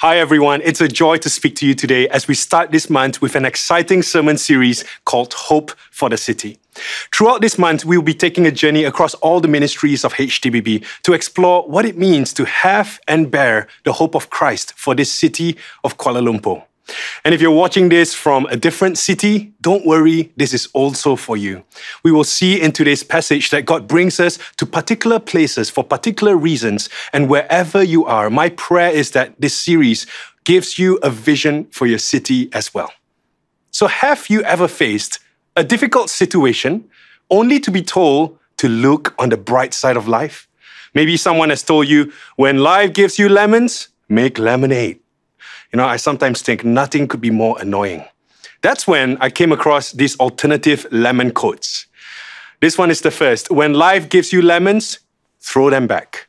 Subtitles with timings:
[0.00, 0.60] Hi, everyone.
[0.62, 3.46] It's a joy to speak to you today as we start this month with an
[3.46, 6.58] exciting sermon series called Hope for the City.
[7.14, 10.84] Throughout this month, we will be taking a journey across all the ministries of HTBB
[11.04, 15.10] to explore what it means to have and bear the hope of Christ for this
[15.10, 16.62] city of Kuala Lumpur.
[17.24, 21.36] And if you're watching this from a different city, don't worry, this is also for
[21.36, 21.64] you.
[22.04, 26.36] We will see in today's passage that God brings us to particular places for particular
[26.36, 26.88] reasons.
[27.12, 30.06] And wherever you are, my prayer is that this series
[30.44, 32.92] gives you a vision for your city as well.
[33.72, 35.18] So, have you ever faced
[35.56, 36.88] a difficult situation
[37.30, 40.48] only to be told to look on the bright side of life?
[40.94, 45.00] Maybe someone has told you, when life gives you lemons, make lemonade.
[45.76, 48.02] You know, I sometimes think nothing could be more annoying.
[48.62, 51.84] That's when I came across these alternative lemon quotes.
[52.62, 53.50] This one is the first.
[53.50, 55.00] When life gives you lemons,
[55.38, 56.28] throw them back.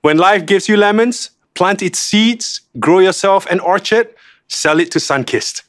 [0.00, 4.12] When life gives you lemons, plant its seeds, grow yourself an orchard,
[4.48, 5.62] sell it to Sunkist.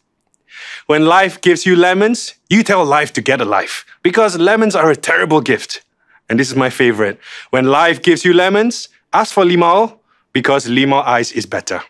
[0.88, 4.90] When life gives you lemons, you tell life to get a life because lemons are
[4.90, 5.84] a terrible gift.
[6.30, 7.20] And this is my favorite.
[7.52, 10.00] When life gives you lemons, ask for limau
[10.34, 11.84] because limau ice is better.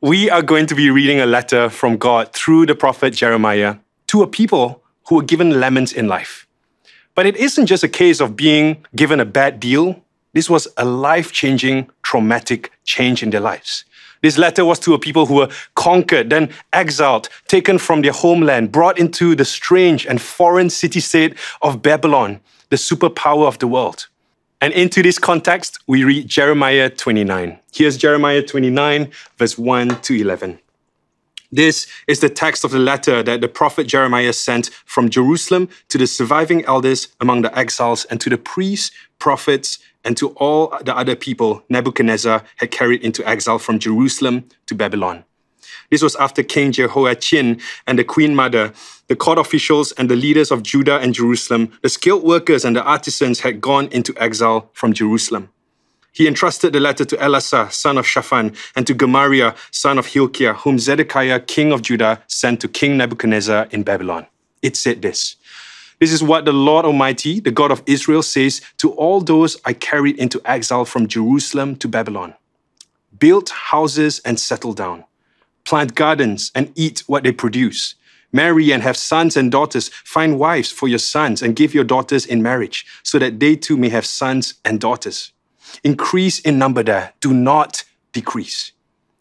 [0.00, 3.76] We are going to be reading a letter from God through the prophet Jeremiah
[4.08, 6.46] to a people who were given lemons in life.
[7.14, 10.02] But it isn't just a case of being given a bad deal.
[10.32, 13.84] This was a life changing, traumatic change in their lives.
[14.22, 18.70] This letter was to a people who were conquered, then exiled, taken from their homeland,
[18.70, 24.06] brought into the strange and foreign city state of Babylon, the superpower of the world.
[24.62, 27.58] And into this context, we read Jeremiah 29.
[27.72, 30.60] Here's Jeremiah 29, verse 1 to 11.
[31.50, 35.98] This is the text of the letter that the prophet Jeremiah sent from Jerusalem to
[35.98, 40.96] the surviving elders among the exiles and to the priests, prophets, and to all the
[40.96, 45.24] other people Nebuchadnezzar had carried into exile from Jerusalem to Babylon.
[45.92, 48.72] This was after King Jehoiachin and the queen mother,
[49.08, 52.82] the court officials and the leaders of Judah and Jerusalem, the skilled workers and the
[52.82, 55.50] artisans had gone into exile from Jerusalem.
[56.10, 60.54] He entrusted the letter to Elasah, son of Shaphan, and to Gemariah, son of Hilkiah,
[60.54, 64.26] whom Zedekiah, king of Judah, sent to King Nebuchadnezzar in Babylon.
[64.62, 65.36] It said this
[66.00, 69.74] This is what the Lord Almighty, the God of Israel, says to all those I
[69.74, 72.32] carried into exile from Jerusalem to Babylon
[73.18, 75.04] Build houses and settle down
[75.64, 77.94] plant gardens, and eat what they produce.
[78.32, 79.88] Marry and have sons and daughters.
[79.88, 83.76] Find wives for your sons and give your daughters in marriage, so that they too
[83.76, 85.32] may have sons and daughters.
[85.84, 88.72] Increase in number there, do not decrease.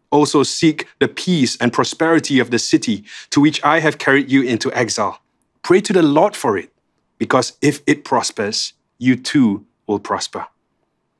[0.09, 4.43] Also seek the peace and prosperity of the city to which I have carried you
[4.43, 5.21] into exile.
[5.61, 6.73] Pray to the Lord for it,
[7.17, 10.47] because if it prospers, you too will prosper.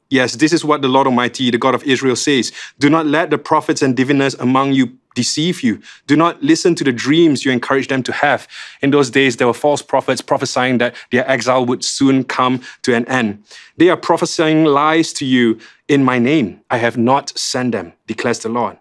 [0.10, 2.52] Yes, this is what the Lord Almighty, the God of Israel, says.
[2.80, 5.82] Do not let the prophets and diviners among you deceive you.
[6.08, 8.48] Do not listen to the dreams you encourage them to have.
[8.82, 12.94] In those days, there were false prophets prophesying that their exile would soon come to
[12.94, 13.44] an end.
[13.78, 16.62] They are prophesying lies to you in my name.
[16.70, 18.78] I have not sent them, declares the Lord.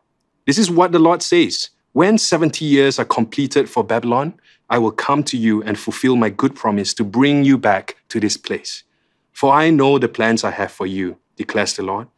[0.46, 1.70] This is what the Lord says.
[1.92, 4.34] When 70 years are completed for Babylon,
[4.68, 8.20] I will come to you and fulfill my good promise to bring you back to
[8.20, 8.84] this place.
[9.32, 12.08] For I know the plans I have for you, declares the Lord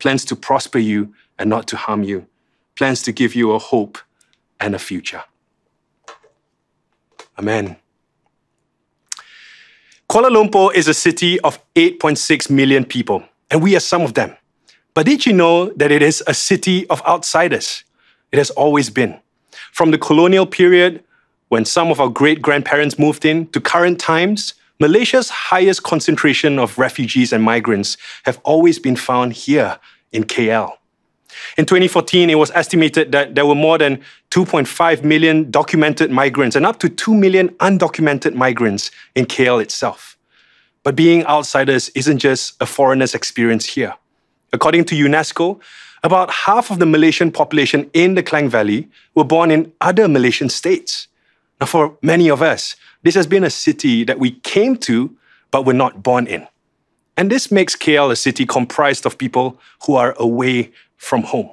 [0.00, 2.26] plans to prosper you and not to harm you
[2.76, 3.98] plans to give you a hope
[4.58, 5.22] and a future.
[7.38, 7.76] Amen.
[10.10, 14.36] Kuala Lumpur is a city of 8.6 million people, and we are some of them.
[14.92, 17.84] But did you know that it is a city of outsiders?
[18.32, 19.20] It has always been.
[19.72, 21.04] From the colonial period,
[21.48, 26.78] when some of our great grandparents moved in, to current times, Malaysia's highest concentration of
[26.78, 29.78] refugees and migrants have always been found here
[30.10, 30.72] in KL.
[31.56, 36.64] In 2014, it was estimated that there were more than 2.5 million documented migrants and
[36.64, 40.16] up to 2 million undocumented migrants in KL itself.
[40.82, 43.94] But being outsiders isn't just a foreigner's experience here.
[44.52, 45.60] According to UNESCO,
[46.02, 50.48] about half of the Malaysian population in the Klang Valley were born in other Malaysian
[50.48, 51.08] states.
[51.60, 55.14] Now, for many of us, this has been a city that we came to,
[55.50, 56.46] but were not born in.
[57.16, 61.50] And this makes KL a city comprised of people who are away from home.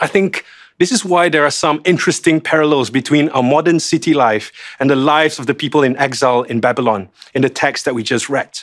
[0.00, 0.44] I think
[0.78, 4.96] this is why there are some interesting parallels between our modern city life and the
[4.96, 8.60] lives of the people in exile in Babylon in the text that we just read.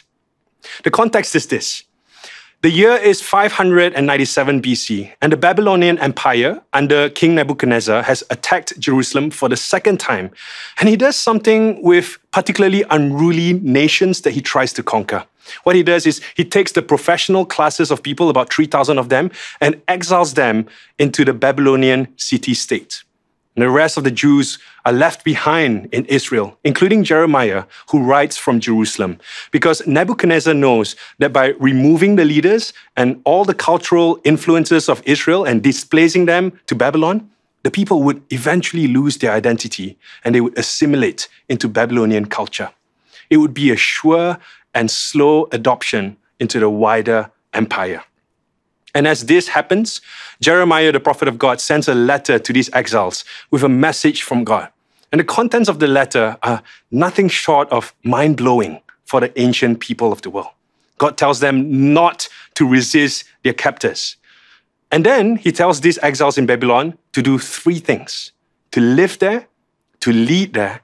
[0.83, 1.83] The context is this.
[2.61, 9.29] The year is 597 BC, and the Babylonian Empire under King Nebuchadnezzar has attacked Jerusalem
[9.29, 10.31] for the second time.
[10.79, 15.25] And he does something with particularly unruly nations that he tries to conquer.
[15.63, 19.31] What he does is he takes the professional classes of people, about 3,000 of them,
[19.61, 20.67] and exiles them
[20.99, 23.03] into the Babylonian city state.
[23.55, 28.37] And the rest of the Jews are left behind in Israel, including Jeremiah, who writes
[28.37, 29.17] from Jerusalem,
[29.51, 35.45] because Nebuchadnezzar knows that by removing the leaders and all the cultural influences of Israel
[35.45, 37.29] and displacing them to Babylon,
[37.63, 42.69] the people would eventually lose their identity and they would assimilate into Babylonian culture.
[43.29, 44.37] It would be a sure
[44.75, 48.03] and slow adoption into the wider empire.
[48.93, 50.01] And as this happens,
[50.41, 54.43] Jeremiah, the prophet of God, sends a letter to these exiles with a message from
[54.43, 54.69] God.
[55.11, 56.61] And the contents of the letter are
[56.91, 60.49] nothing short of mind blowing for the ancient people of the world.
[60.97, 64.17] God tells them not to resist their captors.
[64.91, 68.31] And then he tells these exiles in Babylon to do three things
[68.71, 69.47] to live there,
[70.01, 70.81] to lead there,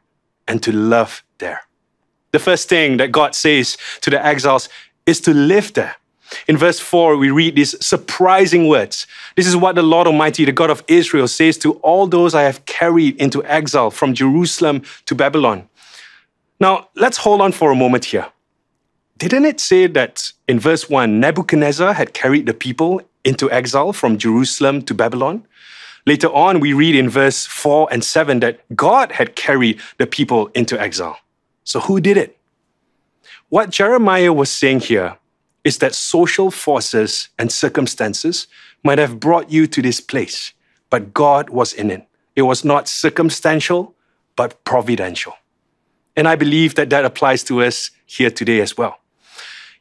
[0.48, 1.62] and to love there.
[2.32, 4.70] The first thing that God says to the exiles
[5.06, 5.96] is to live there.
[6.48, 9.06] In verse 4, we read these surprising words.
[9.36, 12.44] This is what the Lord Almighty, the God of Israel, says to all those I
[12.44, 15.68] have carried into exile from Jerusalem to Babylon.
[16.60, 18.28] Now, let's hold on for a moment here.
[19.18, 24.18] Didn't it say that in verse 1, Nebuchadnezzar had carried the people into exile from
[24.18, 25.46] Jerusalem to Babylon?
[26.06, 30.48] Later on, we read in verse 4 and 7 that God had carried the people
[30.56, 31.20] into exile.
[31.64, 32.38] So, who did it?
[33.50, 35.18] What Jeremiah was saying here
[35.64, 38.48] is that social forces and circumstances
[38.84, 40.54] might have brought you to this place,
[40.90, 42.08] but God was in it.
[42.36, 43.94] It was not circumstantial,
[44.36, 45.34] but providential.
[46.16, 49.00] And I believe that that applies to us here today as well.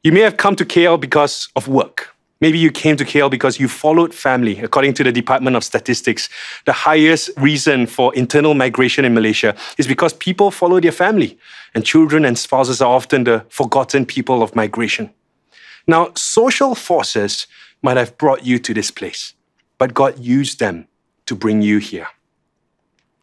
[0.03, 2.15] You may have come to KL because of work.
[2.41, 4.59] Maybe you came to KL because you followed family.
[4.61, 6.31] According to the Department of Statistics,
[6.65, 11.39] the highest reason for internal migration in Malaysia is because people follow their family,
[11.75, 15.11] and children and spouses are often the forgotten people of migration.
[15.87, 17.47] Now, social forces
[17.83, 19.35] might have brought you to this place,
[19.77, 20.87] but God used them
[21.27, 22.09] to bring you here.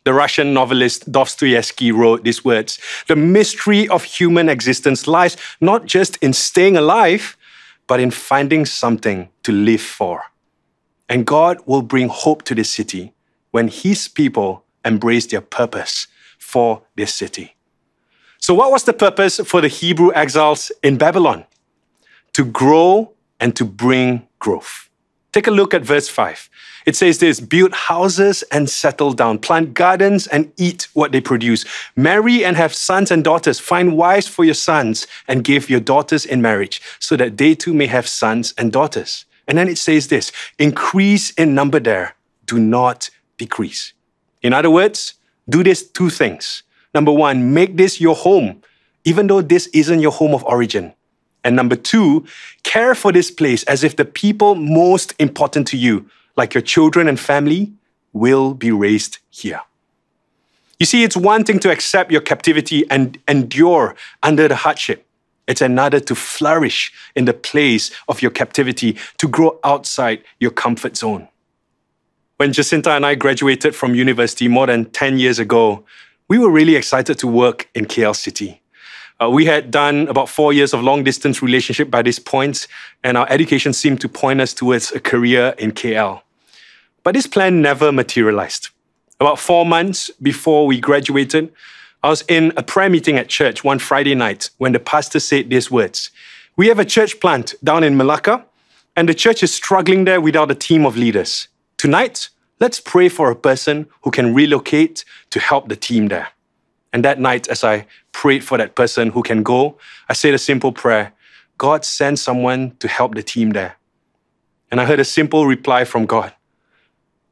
[0.03, 6.17] The Russian novelist Dostoevsky wrote these words The mystery of human existence lies not just
[6.17, 7.35] in staying alive,
[7.87, 10.23] but in finding something to live for.
[11.09, 13.13] And God will bring hope to this city
[13.51, 16.07] when His people embrace their purpose
[16.37, 17.55] for this city.
[18.39, 21.45] So, what was the purpose for the Hebrew exiles in Babylon?
[22.37, 24.86] to grow and to bring growth.
[25.33, 26.49] Take a look at verse 5.
[26.85, 31.65] It says this build houses and settle down, plant gardens and eat what they produce,
[31.95, 36.25] marry and have sons and daughters, find wives for your sons and give your daughters
[36.25, 39.25] in marriage, so that they too may have sons and daughters.
[39.47, 42.15] And then it says this increase in number there,
[42.45, 43.93] do not decrease.
[44.41, 45.15] In other words,
[45.49, 46.63] do these two things.
[46.93, 48.61] Number one, make this your home,
[49.03, 50.93] even though this isn't your home of origin.
[51.47, 52.25] And number two,
[52.63, 57.07] care for this place as if the people most important to you, like your children
[57.07, 57.71] and family,
[58.11, 59.61] will be raised here.
[60.77, 65.05] You see, it's one thing to accept your captivity and endure under the hardship.
[65.47, 70.97] It's another to flourish in the place of your captivity, to grow outside your comfort
[70.97, 71.29] zone.
[72.35, 75.85] When Jacinta and I graduated from university more than 10 years ago,
[76.27, 78.61] we were really excited to work in KL City.
[79.19, 82.67] Uh, we had done about four years of long distance relationship by this point,
[83.03, 86.21] and our education seemed to point us towards a career in KL.
[87.03, 88.69] But this plan never materialized.
[89.19, 91.51] About four months before we graduated,
[92.03, 95.49] I was in a prayer meeting at church one Friday night when the pastor said
[95.49, 96.11] these words
[96.55, 98.45] We have a church plant down in Malacca,
[98.95, 101.47] and the church is struggling there without a team of leaders.
[101.77, 106.27] Tonight, let's pray for a person who can relocate to help the team there.
[106.97, 109.77] And that night, as I prayed for that person who can go,
[110.09, 111.13] I said a simple prayer
[111.59, 113.75] God, send someone to help the team there.
[114.71, 116.33] And I heard a simple reply from God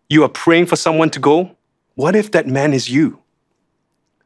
[0.08, 1.56] You are praying for someone to go?
[1.96, 3.24] What if that man is you?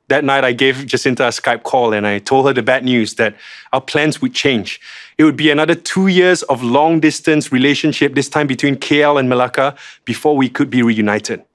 [0.10, 3.15] That night, I gave Jacinta a Skype call and I told her the bad news
[3.15, 3.38] that
[3.72, 4.81] our plans would change.
[5.17, 9.29] It would be another two years of long distance relationship, this time between KL and
[9.29, 11.46] Malacca, before we could be reunited.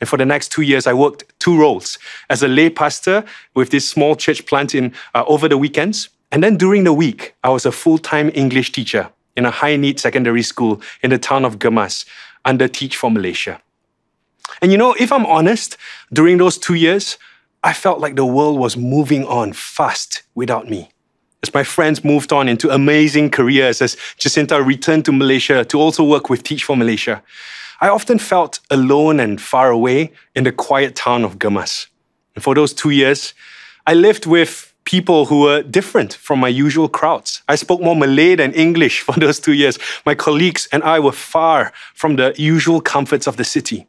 [0.00, 1.98] And for the next two years, I worked two roles
[2.28, 3.24] as a lay pastor
[3.54, 6.08] with this small church plant in, uh, over the weekends.
[6.32, 9.76] And then during the week, I was a full time English teacher in a high
[9.76, 12.04] need secondary school in the town of Gemas
[12.44, 13.60] under Teach for Malaysia.
[14.60, 15.76] And you know, if I'm honest,
[16.12, 17.18] during those two years,
[17.62, 20.90] I felt like the world was moving on fast without me.
[21.42, 26.04] As my friends moved on into amazing careers, as Jacinta returned to Malaysia to also
[26.04, 27.22] work with Teach for Malaysia,
[27.80, 31.86] I often felt alone and far away in the quiet town of Gemas.
[32.34, 33.34] And for those two years,
[33.86, 37.42] I lived with people who were different from my usual crowds.
[37.48, 39.78] I spoke more Malay than English for those two years.
[40.04, 43.86] My colleagues and I were far from the usual comforts of the city.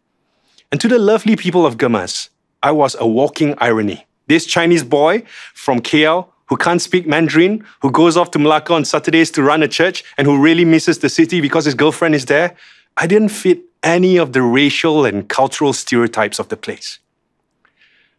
[0.72, 2.30] And to the lovely people of Gemas,
[2.64, 4.08] I was a walking irony.
[4.28, 5.24] This Chinese boy
[5.54, 9.64] from KL who can't speak Mandarin, who goes off to Malacca on Saturdays to run
[9.64, 12.56] a church, and who really misses the city because his girlfriend is there,
[12.98, 17.00] I didn't fit any of the racial and cultural stereotypes of the place.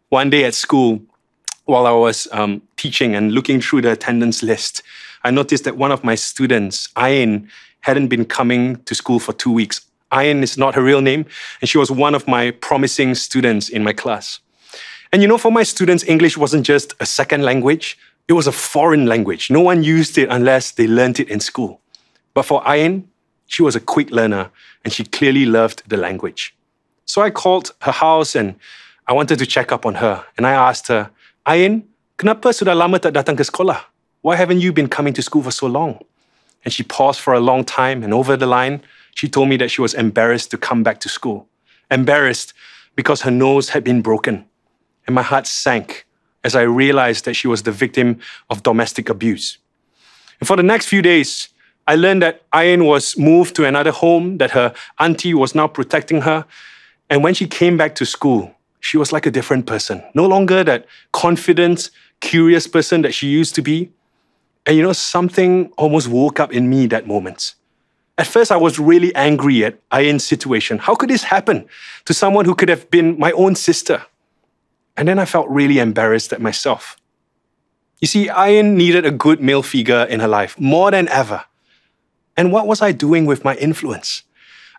[0.09, 1.03] One day at school,
[1.65, 4.83] while I was um, teaching and looking through the attendance list,
[5.25, 7.49] I noticed that one of my students, Ayin,
[7.81, 9.81] hadn't been coming to school for two weeks.
[10.13, 11.27] Ayin is not her real name,
[11.61, 14.39] and she was one of my promising students in my class.
[15.13, 18.53] And you know, for my students, English wasn't just a second language, it was a
[18.53, 19.51] foreign language.
[19.51, 21.81] No one used it unless they learned it in school.
[22.35, 23.05] But for Ayin,
[23.47, 24.51] she was a quick learner
[24.85, 26.55] and she clearly loved the language.
[27.05, 28.57] So I called her house and
[29.07, 30.25] I wanted to check up on her.
[30.37, 31.11] And I asked her,
[31.47, 31.85] Ayin,
[32.19, 33.87] kenapa sudah lama tak datang ke sekolah?
[34.23, 36.03] Why haven't you been coming to school for so long?
[36.67, 38.83] And she paused for a long time and over the line,
[39.15, 41.49] she told me that she was embarrassed to come back to school.
[41.91, 42.53] Embarrassed
[42.97, 44.45] because her nose had been broken.
[45.07, 46.07] And my heart sank
[46.43, 48.19] as I realized that she was the victim
[48.51, 49.59] of domestic abuse.
[50.41, 51.49] And for the next few days,
[51.89, 56.23] I learned that Ayin was moved to another home, that her auntie was now protecting
[56.23, 56.45] her.
[57.09, 60.03] And when she came back to school, she was like a different person.
[60.15, 61.91] No longer that confident,
[62.21, 63.93] curious person that she used to be.
[64.65, 67.55] And you know, something almost woke up in me that moment.
[68.19, 70.79] At first, I was really angry at Ayin's situation.
[70.79, 71.69] How could this happen
[72.07, 74.03] to someone who could have been my own sister?
[74.97, 76.97] And then I felt really embarrassed at myself.
[78.01, 81.45] You see, Ayin needed a good male figure in her life more than ever.
[82.37, 84.23] And what was I doing with my influence?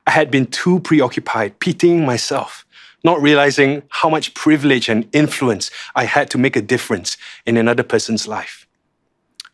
[0.05, 2.65] I had been too preoccupied pitying myself,
[3.03, 7.83] not realizing how much privilege and influence I had to make a difference in another
[7.83, 8.67] person's life.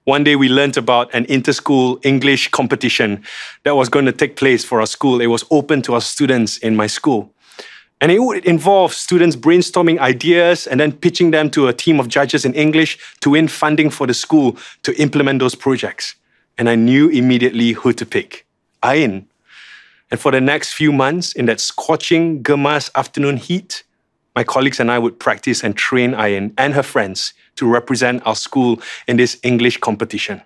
[0.05, 3.24] One day we learned about an inter-school English competition
[3.63, 5.22] that was going to take place for our school.
[5.22, 7.31] It was open to our students in my school.
[8.01, 12.10] And it would involve students brainstorming ideas and then pitching them to a team of
[12.10, 16.15] judges in English to win funding for the school to implement those projects.
[16.57, 18.45] And I knew immediately who to pick
[18.83, 19.25] Ayin.
[20.12, 23.83] And for the next few months, in that scorching Gemas afternoon heat,
[24.36, 28.36] my colleagues and I would practice and train Ayin and her friends to represent our
[28.36, 30.41] school in this English competition.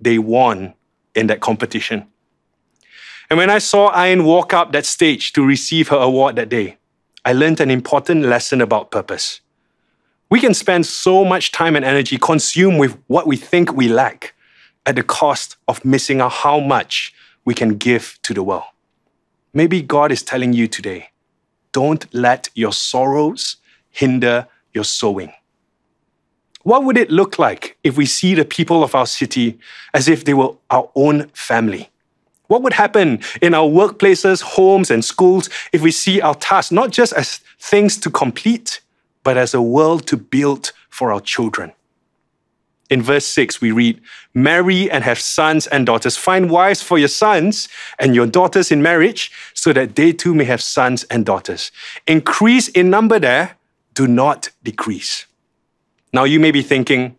[0.00, 0.74] They won
[1.14, 2.06] in that competition.
[3.30, 6.76] And when I saw Ayin walk up that stage to receive her award that day,
[7.24, 9.40] I learned an important lesson about purpose.
[10.30, 14.34] We can spend so much time and energy consumed with what we think we lack
[14.86, 17.14] at the cost of missing out how much
[17.44, 18.64] we can give to the world.
[19.52, 21.10] Maybe God is telling you today
[21.72, 23.56] don't let your sorrows
[23.90, 25.32] hinder your sowing.
[26.62, 29.58] What would it look like if we see the people of our city
[29.92, 31.90] as if they were our own family?
[32.46, 36.90] What would happen in our workplaces, homes, and schools if we see our tasks not
[36.90, 38.80] just as things to complete,
[39.22, 41.72] but as a world to build for our children?
[42.90, 44.00] In verse 6, we read,
[44.34, 46.16] Marry and have sons and daughters.
[46.16, 50.44] Find wives for your sons and your daughters in marriage, so that they too may
[50.44, 51.72] have sons and daughters.
[52.06, 53.56] Increase in number there,
[53.94, 55.26] do not decrease.
[56.12, 57.16] Now you may be thinking,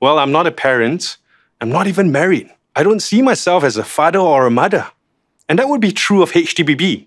[0.00, 1.16] well, I'm not a parent,
[1.60, 2.50] I'm not even married.
[2.74, 4.90] I don't see myself as a father or a mother.
[5.48, 7.06] And that would be true of HTBB.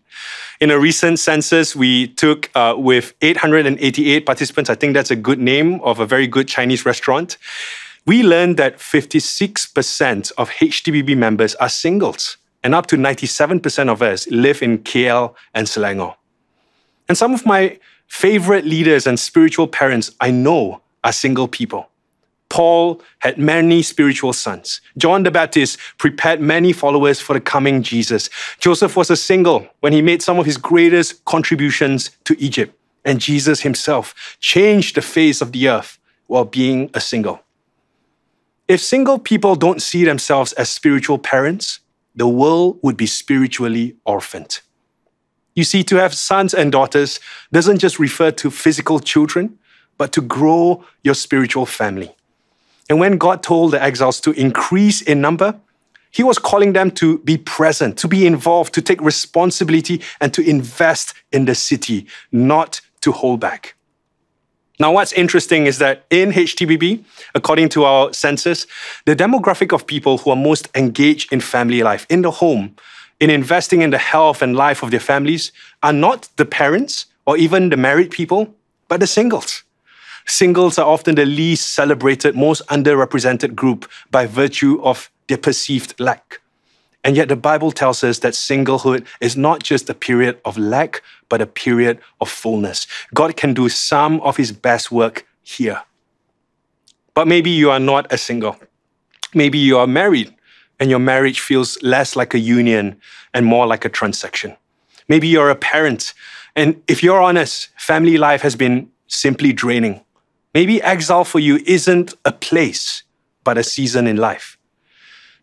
[0.62, 5.40] In a recent census we took uh, with 888 participants, I think that's a good
[5.40, 7.38] name of a very good Chinese restaurant.
[8.10, 14.28] We learned that 56% of HTBB members are singles, and up to 97% of us
[14.32, 16.16] live in KL and Selangor.
[17.08, 21.88] And some of my favorite leaders and spiritual parents I know are single people.
[22.50, 24.82] Paul had many spiritual sons.
[24.98, 28.32] John the Baptist prepared many followers for the coming Jesus.
[28.58, 32.76] Joseph was a single when he made some of his greatest contributions to Egypt.
[33.06, 37.44] And Jesus himself changed the face of the earth while being a single.
[38.70, 41.80] If single people don't see themselves as spiritual parents,
[42.16, 44.60] the world would be spiritually orphaned.
[45.56, 47.20] You see, to have sons and daughters
[47.52, 49.58] doesn't just refer to physical children,
[49.98, 52.16] but to grow your spiritual family.
[52.88, 55.60] And when God told the exiles to increase in number,
[56.12, 60.48] he was calling them to be present, to be involved, to take responsibility, and to
[60.48, 63.74] invest in the city, not to hold back.
[64.82, 67.04] Now, what's interesting is that in HTBB,
[67.36, 68.66] according to our census,
[69.06, 72.78] the demographic of people who are most engaged in family life, in the home,
[73.20, 75.52] in investing in the health and life of their families,
[75.84, 78.56] are not the parents or even the married people,
[78.88, 79.64] but the singles.
[80.26, 86.40] Singles are often the least celebrated, most underrepresented group by virtue of their perceived lack.
[87.04, 91.02] And yet, the Bible tells us that singlehood is not just a period of lack,
[91.30, 92.88] but a period of fullness.
[93.14, 95.82] God can do some of his best work here.
[97.14, 98.58] But maybe you are not a single.
[99.34, 100.36] Maybe you are married
[100.80, 103.00] and your marriage feels less like a union
[103.34, 104.56] and more like a transaction.
[105.08, 106.14] Maybe you're a parent,
[106.56, 110.02] and if you're honest, family life has been simply draining.
[110.54, 113.04] Maybe exile for you isn't a place,
[113.44, 114.58] but a season in life.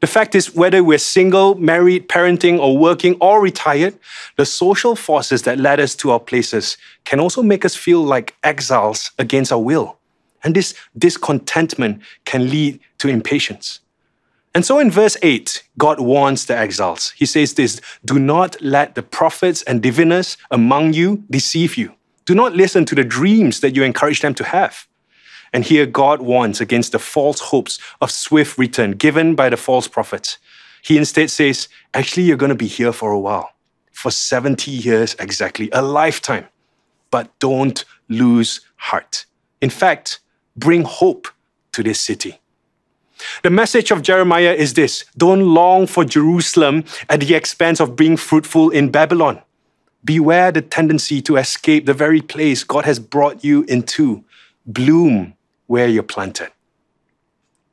[0.01, 3.99] The fact is, whether we're single, married, parenting, or working, or retired,
[4.37, 8.37] the social forces that led us to our places can also make us feel like
[8.43, 9.99] exiles against our will.
[10.45, 13.81] And this discontentment can lead to impatience.
[14.55, 17.11] And so in verse 8, God warns the exiles.
[17.11, 21.95] He says this Do not let the prophets and diviners among you deceive you.
[22.25, 24.87] Do not listen to the dreams that you encourage them to have.
[25.57, 29.89] And here God warns against the false hopes of swift return given by the false
[29.89, 30.37] prophets.
[30.83, 33.49] He instead says, Actually, you're going to be here for a while,
[33.91, 36.47] for 70 years exactly, a lifetime.
[37.11, 39.25] But don't lose heart.
[39.63, 40.21] In fact,
[40.59, 41.27] bring hope
[41.73, 42.39] to this city.
[43.43, 48.19] The message of Jeremiah is this don't long for Jerusalem at the expense of being
[48.19, 49.41] fruitful in Babylon.
[50.05, 54.23] Beware the tendency to escape the very place God has brought you into.
[54.67, 55.33] Bloom
[55.67, 56.51] where you're planted.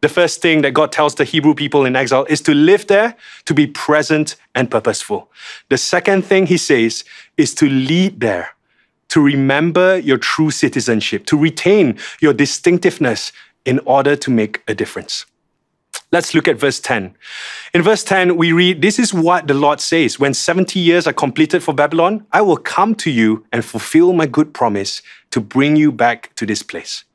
[0.01, 3.15] The first thing that God tells the Hebrew people in exile is to live there,
[3.45, 5.31] to be present and purposeful.
[5.69, 7.05] The second thing he says
[7.37, 8.49] is to lead there,
[9.09, 13.31] to remember your true citizenship, to retain your distinctiveness
[13.63, 15.25] in order to make a difference.
[16.11, 17.15] Let's look at verse 10.
[17.73, 21.13] In verse 10, we read, This is what the Lord says When 70 years are
[21.13, 25.77] completed for Babylon, I will come to you and fulfill my good promise to bring
[25.77, 27.05] you back to this place.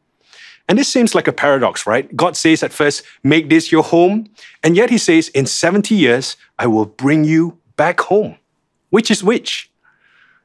[0.68, 2.14] And this seems like a paradox, right?
[2.14, 4.28] God says at first, Make this your home.
[4.62, 8.36] And yet he says, In 70 years, I will bring you back home.
[8.90, 9.70] Which is which?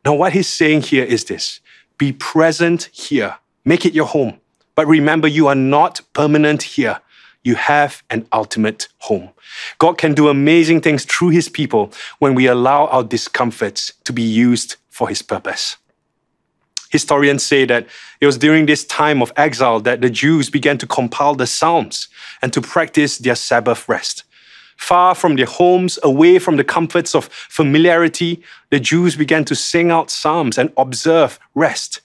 [0.05, 1.59] Now, what he's saying here is this
[1.97, 4.39] be present here, make it your home.
[4.75, 6.99] But remember, you are not permanent here
[7.43, 9.29] you have an ultimate home.
[9.77, 14.21] God can do amazing things through his people when we allow our discomforts to be
[14.21, 15.77] used for his purpose.
[16.93, 17.87] Historians say that
[18.21, 22.07] it was during this time of exile that the Jews began to compile the Psalms
[22.39, 24.23] and to practice their Sabbath rest.
[24.77, 29.89] Far from their homes, away from the comforts of familiarity, the Jews began to sing
[29.89, 32.01] out psalms and observe rest.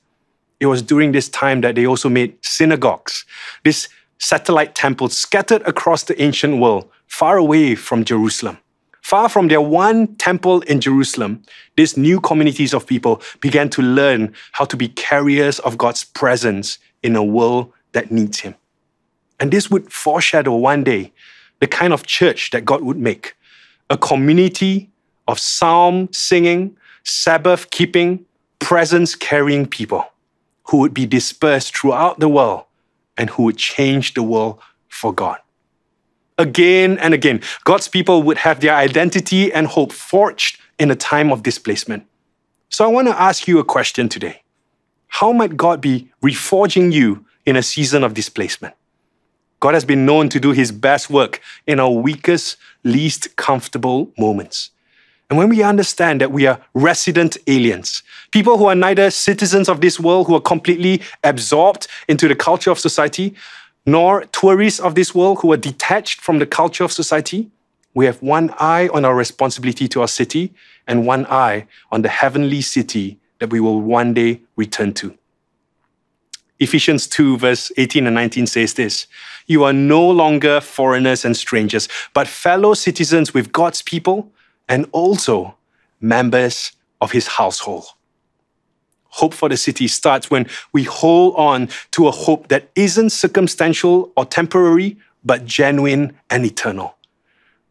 [0.59, 3.27] It was during this time that they also made synagogues.
[3.65, 8.57] This satellite temples scattered across the ancient world, far away from Jerusalem.
[9.09, 11.43] Far from their one temple in Jerusalem,
[11.79, 16.79] these new communities of people began to learn how to be carriers of God's presence
[17.03, 18.55] in a world that needs Him.
[19.41, 21.11] And this would foreshadow one day
[21.61, 23.35] the kind of church that God would make
[23.89, 24.91] a community
[25.27, 28.27] of psalm singing, Sabbath keeping,
[28.59, 30.05] presence carrying people
[30.65, 32.65] who would be dispersed throughout the world
[33.17, 35.39] and who would change the world for God.
[36.39, 41.33] Again and again, God's people would have their identity and hope forged in a time
[41.33, 42.07] of displacement.
[42.69, 44.43] So I want to ask you a question today.
[45.09, 48.75] How might God be reforging you in a season of displacement?
[49.59, 54.71] God has been known to do his best work in our weakest, least comfortable moments.
[55.31, 59.81] And when we understand that we are resident aliens, people who are neither citizens of
[59.81, 63.35] this world, who are completely absorbed into the culture of society,
[63.87, 67.51] nor tourists of this world who are detached from the culture of society,
[67.95, 70.53] we have one eye on our responsibility to our city
[70.87, 75.17] and one eye on the heavenly city that we will one day return to.
[76.61, 79.07] Ephesians 2, verse 18 and 19 says this
[79.47, 84.31] You are no longer foreigners and strangers, but fellow citizens with God's people
[84.69, 85.55] and also
[86.01, 87.87] members of his household.
[89.19, 94.13] Hope for the city starts when we hold on to a hope that isn't circumstantial
[94.17, 96.95] or temporary, but genuine and eternal.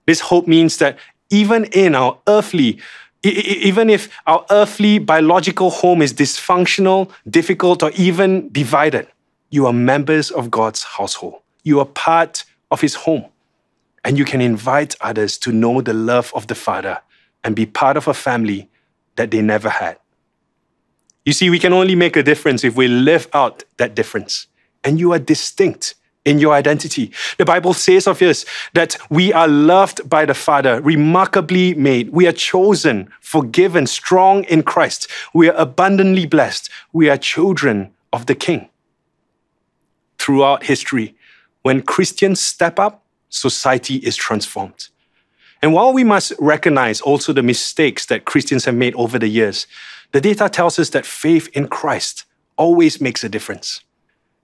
[0.05, 0.97] This hope means that
[1.29, 2.79] even in our earthly,
[3.23, 9.07] even if our earthly biological home is dysfunctional, difficult, or even divided,
[9.49, 11.35] you are members of God's household.
[11.63, 13.25] You are part of his home
[14.03, 16.99] and you can invite others to know the love of the Father
[17.45, 18.69] and be part of a family
[19.15, 19.97] that they never had.
[21.27, 24.47] You see, we can only make a difference if we live out that difference.
[24.85, 27.11] And you are distinct in your identity.
[27.37, 32.11] The Bible says of us that we are loved by the Father, remarkably made.
[32.11, 35.09] We are chosen, forgiven, strong in Christ.
[35.33, 36.69] We are abundantly blessed.
[36.93, 38.69] We are children of the King.
[40.17, 41.15] throughout history.
[41.61, 44.89] When Christians step up, society is transformed.
[45.61, 49.67] And while we must recognize also the mistakes that Christians have made over the years,
[50.11, 53.81] the data tells us that faith in Christ always makes a difference.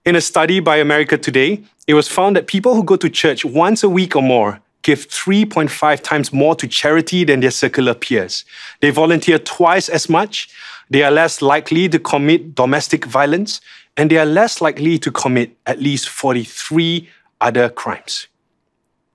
[0.04, 3.44] In a study by America Today, it was found that people who go to church
[3.44, 8.44] once a week or more give 3.5 times more to charity than their secular peers.
[8.80, 10.50] They volunteer twice as much,
[10.90, 13.60] they are less likely to commit domestic violence,
[13.96, 17.08] and they are less likely to commit at least 43
[17.40, 18.28] other crimes.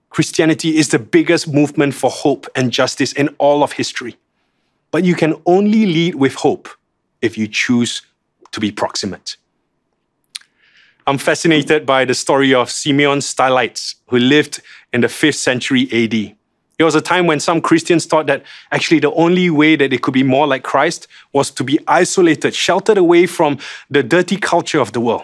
[0.10, 4.18] Christianity is the biggest movement for hope and justice in all of history.
[4.92, 6.70] But you can only lead with hope
[7.22, 8.02] if you choose
[8.52, 9.38] to be proximate.
[11.06, 14.62] I'm fascinated by the story of Simeon Stylites, who lived
[14.94, 16.36] in the 5th century AD.
[16.80, 19.98] It was a time when some Christians thought that actually the only way that they
[19.98, 23.58] could be more like Christ was to be isolated, sheltered away from
[23.90, 25.24] the dirty culture of the world.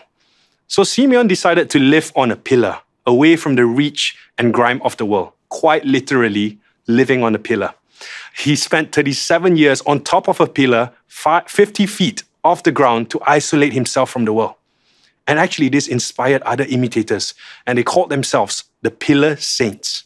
[0.68, 4.98] So Simeon decided to live on a pillar, away from the reach and grime of
[4.98, 7.74] the world, quite literally living on a pillar.
[8.38, 13.20] He spent 37 years on top of a pillar, 50 feet off the ground to
[13.26, 14.56] isolate himself from the world.
[15.28, 17.34] And actually, this inspired other imitators,
[17.66, 20.04] and they called themselves the Pillar Saints.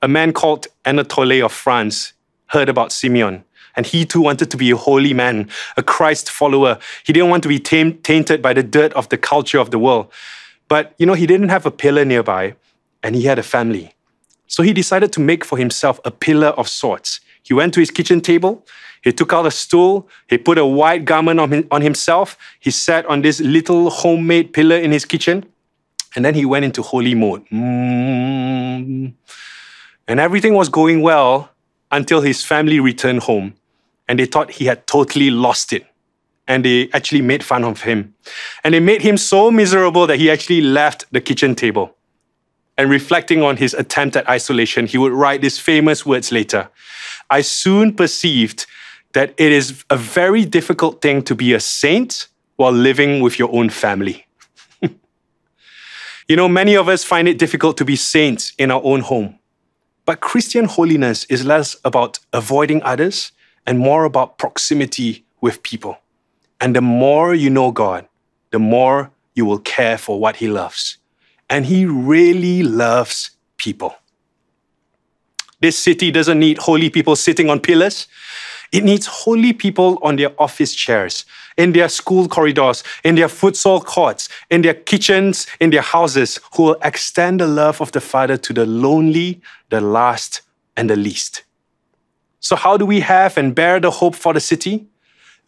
[0.00, 2.12] A man called Anatole of France
[2.46, 3.42] heard about Simeon,
[3.74, 6.78] and he too wanted to be a holy man, a Christ follower.
[7.04, 10.12] He didn't want to be tainted by the dirt of the culture of the world.
[10.68, 12.54] But, you know, he didn't have a pillar nearby,
[13.02, 13.94] and he had a family.
[14.48, 17.20] So he decided to make for himself a pillar of sorts.
[17.42, 18.66] He went to his kitchen table,
[19.02, 23.06] he took out a stool, he put a white garment on, on himself, he sat
[23.06, 25.44] on this little homemade pillar in his kitchen,
[26.16, 27.46] and then he went into holy mode.
[27.50, 29.14] Mm.
[30.08, 31.50] And everything was going well
[31.90, 33.54] until his family returned home,
[34.08, 35.86] and they thought he had totally lost it.
[36.46, 38.14] And they actually made fun of him.
[38.64, 41.94] And they made him so miserable that he actually left the kitchen table.
[42.78, 46.70] And reflecting on his attempt at isolation, he would write these famous words later
[47.28, 48.66] I soon perceived
[49.12, 53.54] that it is a very difficult thing to be a saint while living with your
[53.54, 54.26] own family.
[56.28, 59.38] you know, many of us find it difficult to be saints in our own home.
[60.04, 63.32] But Christian holiness is less about avoiding others
[63.66, 65.98] and more about proximity with people.
[66.60, 68.08] And the more you know God,
[68.50, 70.96] the more you will care for what He loves.
[71.50, 73.94] And He really loves people.
[75.60, 78.06] This city doesn't need holy people sitting on pillars.
[78.70, 81.24] It needs holy people on their office chairs,
[81.56, 86.64] in their school corridors, in their futsal courts, in their kitchens, in their houses, who
[86.64, 90.42] will extend the love of the Father to the lonely, the last,
[90.76, 91.44] and the least.
[92.40, 94.86] So, how do we have and bear the hope for the city?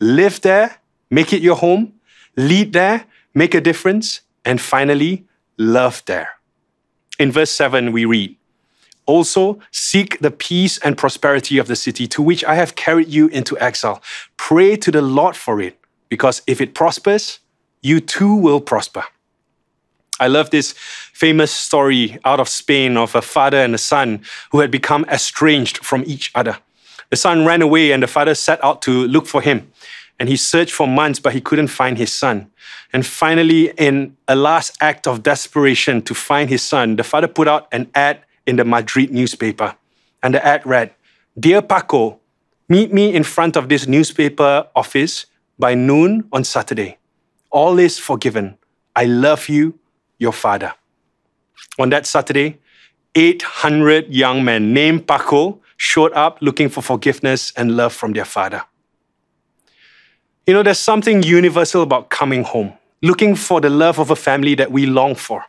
[0.00, 0.76] Live there,
[1.10, 1.92] make it your home,
[2.36, 5.26] lead there, make a difference, and finally,
[5.60, 6.30] love there.
[7.18, 8.34] In verse 7, we read,
[9.06, 13.26] also, seek the peace and prosperity of the city to which I have carried you
[13.28, 14.02] into exile.
[14.36, 17.40] Pray to the Lord for it, because if it prospers,
[17.82, 19.04] you too will prosper.
[20.20, 20.74] I love this
[21.12, 25.78] famous story out of Spain of a father and a son who had become estranged
[25.84, 26.58] from each other.
[27.10, 29.72] The son ran away and the father set out to look for him.
[30.20, 32.50] And he searched for months, but he couldn't find his son.
[32.92, 37.48] And finally, in a last act of desperation to find his son, the father put
[37.48, 39.74] out an ad in the Madrid newspaper.
[40.22, 40.92] And the ad read
[41.38, 42.20] Dear Paco,
[42.68, 45.24] meet me in front of this newspaper office
[45.58, 46.98] by noon on Saturday.
[47.50, 48.58] All is forgiven.
[48.94, 49.78] I love you,
[50.18, 50.74] your father.
[51.78, 52.58] On that Saturday,
[53.14, 58.62] 800 young men named Paco showed up looking for forgiveness and love from their father.
[60.46, 62.72] You know, there's something universal about coming home,
[63.02, 65.44] looking for the love of a family that we long for.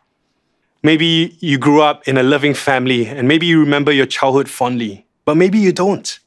[0.82, 5.06] Maybe you grew up in a loving family and maybe you remember your childhood fondly,
[5.24, 6.18] but maybe you don't.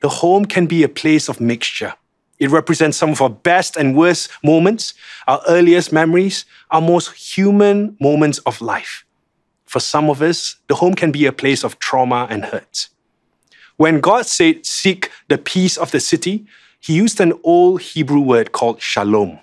[0.00, 1.94] The home can be a place of mixture.
[2.38, 4.94] It represents some of our best and worst moments,
[5.28, 9.04] our earliest memories, our most human moments of life.
[9.66, 12.88] For some of us, the home can be a place of trauma and hurt.
[13.76, 16.46] When God said, Seek the peace of the city,
[16.84, 19.38] he used an old Hebrew word called shalom.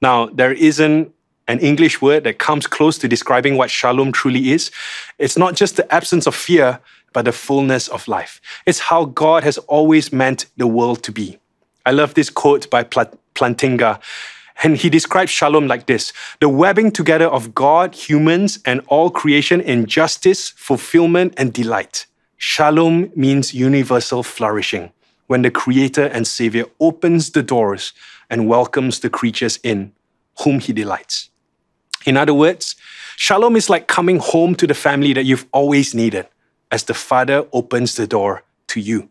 [0.00, 1.12] Now, there isn't
[1.48, 4.70] an English word that comes close to describing what shalom truly is.
[5.18, 6.78] It's not just the absence of fear,
[7.12, 8.40] but the fullness of life.
[8.64, 11.40] It's how God has always meant the world to be.
[11.84, 14.00] I love this quote by Plantinga.
[14.62, 19.60] And he describes shalom like this the webbing together of God, humans, and all creation
[19.60, 22.06] in justice, fulfillment, and delight.
[22.36, 24.92] Shalom means universal flourishing
[25.32, 27.94] when the Creator and Savior opens the doors
[28.28, 29.90] and welcomes the creatures in
[30.40, 31.30] whom he delights.
[32.04, 32.76] In other words,
[33.16, 36.26] shalom is like coming home to the family that you've always needed
[36.70, 39.08] as the Father opens the door to you.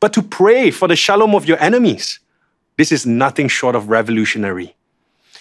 [0.00, 2.20] But to pray for the shalom of your enemies,
[2.76, 4.76] this is nothing short of revolutionary.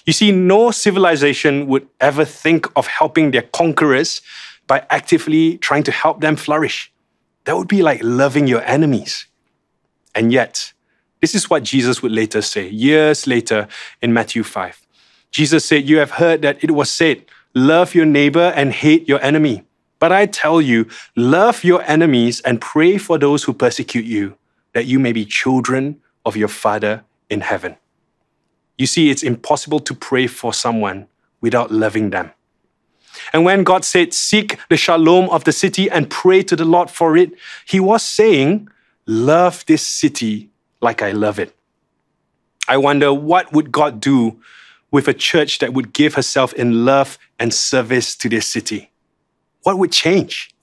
[0.05, 4.21] You see, no civilization would ever think of helping their conquerors
[4.67, 6.93] by actively trying to help them flourish.
[7.43, 9.27] That would be like loving your enemies.
[10.15, 10.73] And yet,
[11.21, 13.67] this is what Jesus would later say, years later
[14.01, 14.85] in Matthew 5.
[15.31, 19.21] Jesus said, You have heard that it was said, Love your neighbor and hate your
[19.23, 19.63] enemy.
[19.99, 24.35] But I tell you, love your enemies and pray for those who persecute you,
[24.73, 27.77] that you may be children of your Father in heaven.
[28.77, 31.07] You see, it's impossible to pray for someone
[31.39, 32.31] without loving them.
[33.31, 36.89] And when God said, Seek the shalom of the city and pray to the Lord
[36.89, 37.31] for it,
[37.67, 38.69] He was saying,
[39.05, 40.49] Love this city
[40.81, 41.55] like I love it.
[42.67, 44.39] I wonder what would God do
[44.91, 48.91] with a church that would give herself in love and service to this city?
[49.63, 50.53] What would change?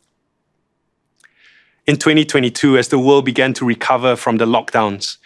[1.87, 5.17] In 2022, as the world began to recover from the lockdowns,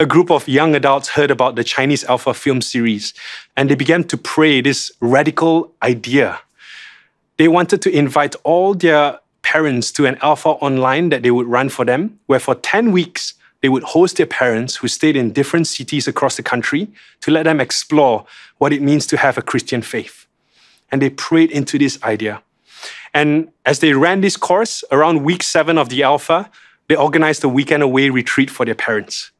[0.00, 3.14] a group of young adults heard about the Chinese Alpha film series
[3.56, 6.40] and they began to pray this radical idea.
[7.36, 9.18] They wanted to invite all their
[9.52, 13.32] parents to an Alpha online that they would run for them, where for 10 weeks
[13.62, 16.88] they would host their parents who stayed in different cities across the country
[17.22, 18.26] to let them explore
[18.58, 20.26] what it means to have a Christian faith.
[20.92, 22.42] And they prayed into this idea.
[23.14, 26.50] And as they ran this course, around week seven of the Alpha,
[26.88, 29.30] they organized a weekend away retreat for their parents.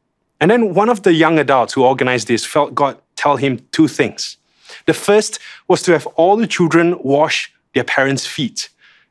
[0.41, 3.87] And then one of the young adults who organized this felt God tell him two
[3.87, 4.37] things.
[4.87, 8.69] The first was to have all the children wash their parents' feet.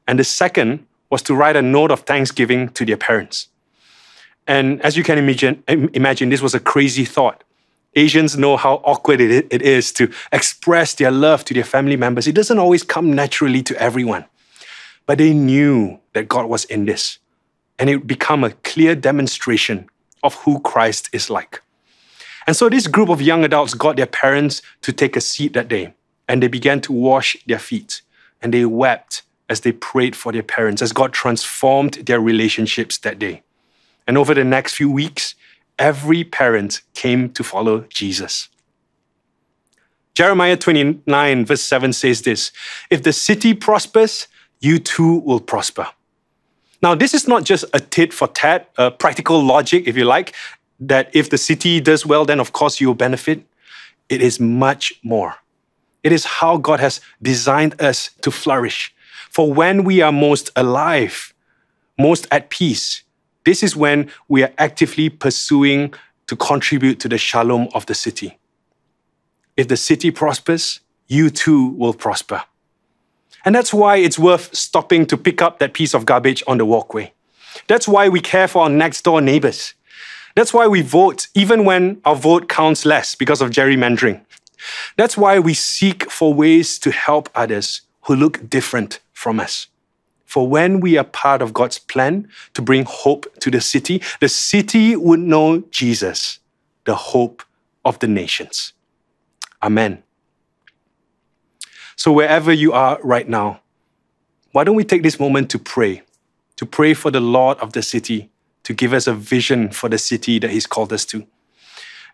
[0.09, 3.49] And the second was to write a note of thanksgiving to their parents.
[4.47, 7.44] And as you can imagine, imagine this was a crazy thought.
[7.94, 12.27] Asians know how awkward it is to express their love to their family members.
[12.27, 14.25] It doesn't always come naturally to everyone.
[15.07, 17.18] But they knew that God was in this.
[17.79, 19.88] And it became a clear demonstration
[20.23, 21.62] of who Christ is like.
[22.47, 25.68] And so this group of young adults got their parents to take a seat that
[25.68, 25.94] day,
[26.27, 28.03] and they began to wash their feet,
[28.40, 33.19] and they wept as they prayed for their parents, as God transformed their relationships that
[33.19, 33.43] day.
[34.07, 35.35] And over the next few weeks,
[35.79, 38.49] every parent came to follow Jesus.
[40.15, 42.51] Jeremiah 29, verse 7 says this
[42.91, 44.27] If the city prospers,
[44.61, 45.89] you too will prosper.
[46.83, 50.35] Now, this is not just a tit for tat, a practical logic, if you like,
[50.81, 53.45] that if the city does well, then of course you will benefit.
[54.09, 55.37] It is much more.
[56.03, 58.95] It is how God has designed us to flourish.
[59.31, 61.33] For when we are most alive,
[61.99, 63.03] most at peace,
[63.45, 65.95] this is when we are actively pursuing
[66.27, 68.38] to contribute to the shalom of the city.
[69.57, 72.43] If the city prospers, you too will prosper.
[73.45, 76.67] And that's why it's worth stopping to pick up that piece of garbage on the
[76.67, 77.12] walkway.
[77.67, 79.75] That's why we care for our next door neighbors.
[80.35, 84.21] That's why we vote, even when our vote counts less because of gerrymandering.
[84.97, 89.67] That's why we seek for ways to help others who look different from us.
[90.25, 94.29] For when we are part of God's plan to bring hope to the city, the
[94.29, 96.39] city would know Jesus,
[96.85, 97.43] the hope
[97.85, 98.75] of the nations.
[99.61, 100.05] Amen.
[101.97, 103.61] So, wherever you are right now,
[104.53, 106.03] why don't we take this moment to pray,
[106.55, 108.31] to pray for the Lord of the city,
[108.63, 111.27] to give us a vision for the city that He's called us to.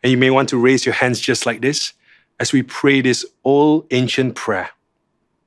[0.03, 1.93] And you may want to raise your hands just like this
[2.41, 4.71] as we pray this old ancient prayer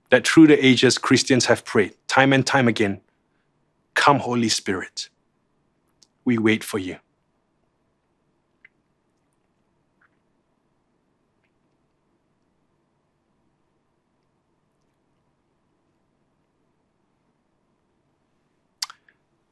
[0.10, 3.02] that through the ages Christians have prayed time and time again
[3.94, 5.10] Come, Holy Spirit.
[6.24, 6.98] We wait for you.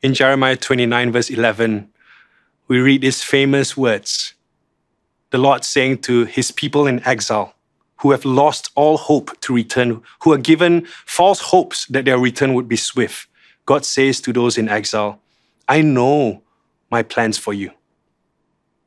[0.04, 1.90] In Jeremiah 29, verse 11,
[2.68, 4.36] we read these famous words
[5.32, 7.55] the Lord saying to his people in exile,
[7.98, 12.54] who have lost all hope to return, who are given false hopes that their return
[12.54, 13.28] would be swift.
[13.66, 15.20] God says to those in exile,
[15.68, 16.44] I know
[16.92, 17.72] my plans for you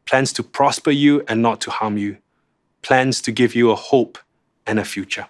[0.09, 2.17] plans to prosper you and not to harm you,
[2.81, 4.17] plans to give you a hope
[4.67, 5.27] and a future.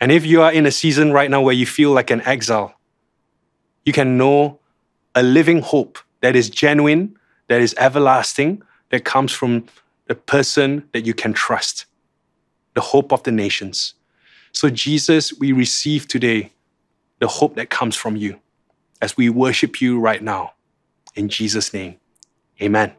[0.00, 2.78] And if you are in a season right now where you feel like an exile,
[3.84, 4.60] you can know
[5.16, 7.18] a living hope that is genuine,
[7.48, 9.66] that is everlasting, that comes from
[10.06, 11.86] the person that you can trust,
[12.78, 13.94] the hope of the nations.
[14.52, 16.52] So, Jesus, we receive today
[17.18, 18.38] the hope that comes from you
[19.02, 20.52] as we worship you right now.
[21.16, 21.96] In Jesus' name,
[22.62, 22.94] amen.